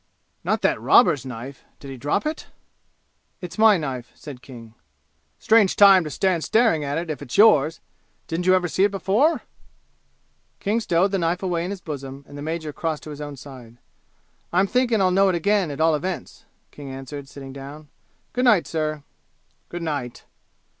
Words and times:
"Not 0.43 0.63
that 0.63 0.81
robber's 0.81 1.27
knife? 1.27 1.63
Did 1.79 1.91
he 1.91 1.95
drop 1.97 2.25
it?" 2.25 2.47
"It's 3.39 3.59
my 3.59 3.77
knife," 3.77 4.11
said 4.15 4.41
King. 4.41 4.73
"Strange 5.37 5.75
time 5.75 6.03
to 6.03 6.09
stand 6.09 6.43
staring 6.43 6.83
at 6.83 6.97
it, 6.97 7.11
if 7.11 7.21
it's 7.21 7.37
yours! 7.37 7.79
Didn't 8.25 8.47
you 8.47 8.55
ever 8.55 8.67
see 8.67 8.83
it 8.85 8.89
before?" 8.89 9.41
King 10.59 10.79
stowed 10.79 11.11
the 11.11 11.19
knife 11.19 11.43
away 11.43 11.63
in 11.63 11.69
his 11.69 11.81
bosom, 11.81 12.25
and 12.27 12.35
the 12.35 12.41
major 12.41 12.73
crossed 12.73 13.03
to 13.03 13.11
his 13.11 13.21
own 13.21 13.35
side. 13.37 13.77
"I'm 14.51 14.65
thinking 14.65 15.01
I'll 15.01 15.11
know 15.11 15.29
it 15.29 15.35
again, 15.35 15.69
at 15.69 15.79
all 15.79 15.93
events!" 15.93 16.45
King 16.71 16.89
answered, 16.89 17.29
sitting 17.29 17.53
down. 17.53 17.87
"Good 18.33 18.45
night, 18.45 18.65
sir." 18.65 19.03
"Good 19.69 19.83
night." 19.83 20.25